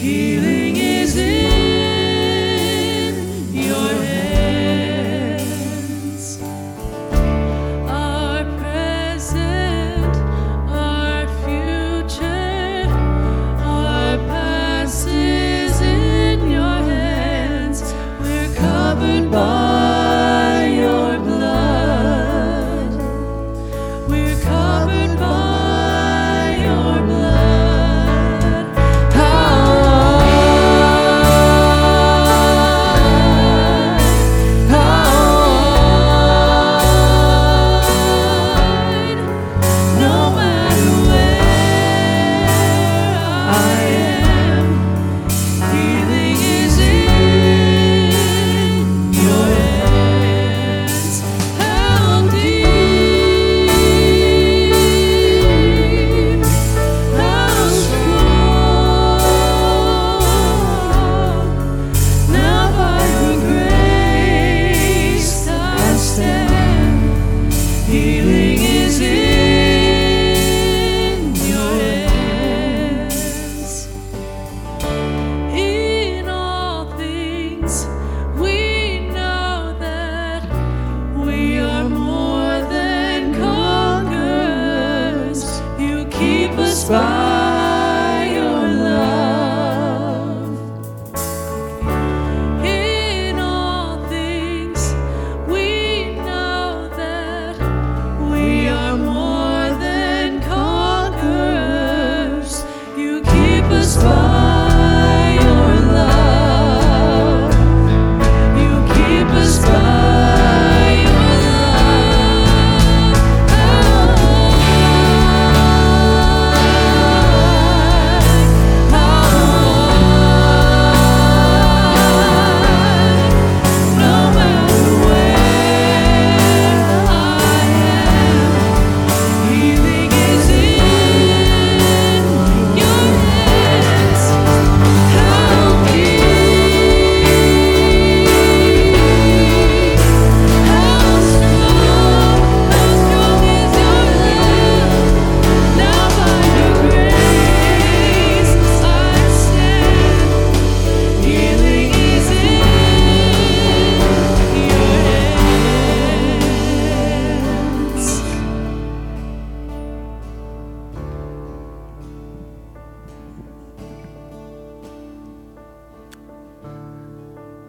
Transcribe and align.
He 0.00 0.39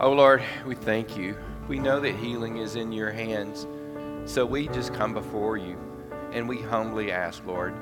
Oh 0.03 0.13
Lord, 0.13 0.41
we 0.65 0.73
thank 0.73 1.15
you. 1.15 1.37
We 1.67 1.77
know 1.77 1.99
that 1.99 2.15
healing 2.15 2.57
is 2.57 2.75
in 2.75 2.91
your 2.91 3.11
hands. 3.11 3.67
So 4.25 4.47
we 4.47 4.67
just 4.69 4.95
come 4.95 5.13
before 5.13 5.57
you 5.57 5.77
and 6.31 6.49
we 6.49 6.59
humbly 6.59 7.11
ask, 7.11 7.45
Lord, 7.45 7.75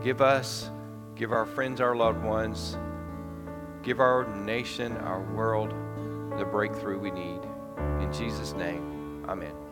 give 0.00 0.22
us, 0.22 0.70
give 1.16 1.32
our 1.32 1.44
friends, 1.44 1.80
our 1.80 1.96
loved 1.96 2.22
ones, 2.22 2.78
give 3.82 3.98
our 3.98 4.32
nation, 4.32 4.96
our 4.98 5.20
world 5.34 5.70
the 6.38 6.44
breakthrough 6.44 7.00
we 7.00 7.10
need. 7.10 7.40
In 8.00 8.12
Jesus' 8.12 8.52
name, 8.52 9.24
amen. 9.28 9.65